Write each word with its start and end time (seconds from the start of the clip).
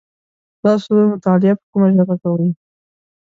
تاسو 0.61 0.91
مطالعه 1.13 1.53
په 1.59 1.65
کومه 1.71 1.89
ژبه 1.95 2.15
کوی؟ 2.23 2.49